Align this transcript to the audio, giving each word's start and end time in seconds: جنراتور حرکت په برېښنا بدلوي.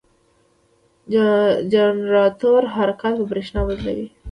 جنراتور 1.73 2.61
حرکت 2.75 3.13
په 3.19 3.25
برېښنا 3.31 3.61
بدلوي. 3.67 4.07